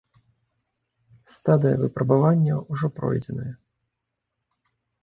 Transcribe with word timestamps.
Стадыя 1.35 1.75
выпрабаванняў 1.83 2.59
ўжо 2.73 2.87
пройдзеная. 2.99 3.51